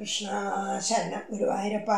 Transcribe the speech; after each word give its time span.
കൃഷ്ണാശരണം 0.00 1.22
ഗുരുവായൂരപ്പ 1.30 1.90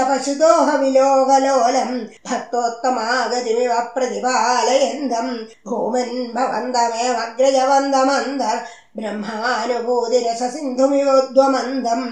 पशुदोह 0.09 0.69
विलोकलोलम् 0.83 1.97
भक्तोत्तमागतिमिव 2.29 3.73
प्रतिपालयन्तम् 3.95 5.33
भूमन् 5.69 6.17
भवन्तमेवग्रजवन्दमन्तर् 6.37 8.64
ब्रह्मानुभूतिरस 8.97 10.42
सिन्धुमिवोद्वमन्दम् 10.55 12.07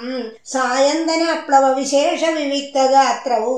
सायन्दनप्लव 0.53 1.65
विशेष 1.79 2.23
विविक्तगात्रौ 2.37 3.49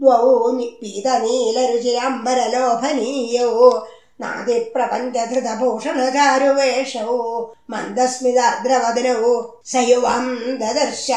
द्वौ 0.00 0.32
पीतनीलरुचिराम्बरलोभनीयौ 0.80 3.52
नादिप्रपञ्चधृतभूषणचारुवेषौ 4.22 7.14
मन्दस्मितार्द्रवदनौ 7.72 9.32
स 9.70 9.72
युवम् 9.90 10.30
ददर्श 10.62 11.08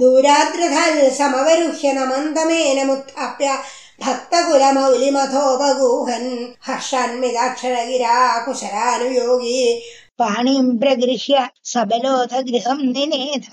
दूराद्रधल् 0.00 1.00
समवरुह्य 1.18 1.86
नमन्दमेनमुत्थाप्य 1.98 3.48
भक्तकुलमौलिमथोपगूहन् 4.04 6.30
हर्षान्विताक्षरगिरा 6.68 8.16
कुशलानुयोगी 8.46 9.60
पाणिम् 10.20 10.78
प्रगृह्य 10.80 11.36
सबलोथ 11.72 12.32
गृहम् 12.48 12.90
निनेथ 12.94 13.46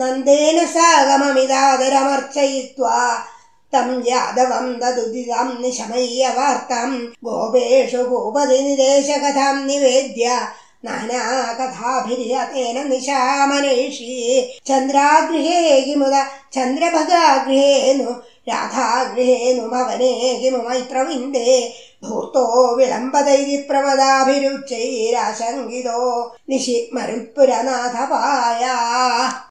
नन्देन 0.00 0.58
सागममिदादरमर्चयित्वा 0.74 2.98
തം 3.74 4.06
യാദവം 4.06 4.78
ദുദിതം 4.78 5.62
നിശമയ്യ 5.62 6.28
വാർത്തം. 6.28 7.12
ഗോപേഷു 7.24 7.96
ഗോപതി 7.96 8.20
ഭൂപതിനിദേശകഥാം 8.20 9.66
നിവേദ്യ. 9.66 10.48
നാനാകഥാഭിരിഹതേന 10.84 12.82
നിശാമനേഷി. 12.82 14.60
ചന്ദ്രാഗൃഹേ 14.66 15.80
കിമുത 15.80 16.12
ചന്ദ്രഭഗാഗൃഹേനു 16.52 18.22
രാധാഗൃഹേനു 18.48 19.62
മവനേ 19.62 20.40
കിമു 20.44 20.58
മൈത്രവിന്ദേ. 20.58 21.74
ധൂർത്തോ 22.08 22.74
വിളംബതൈരി 22.74 23.66
പ്രമദാഭിരുചൈരാശങ്കിതോ 23.70 26.34
നിശി 26.48 26.90
മരുത്പുരനാഥപായ. 26.92 28.66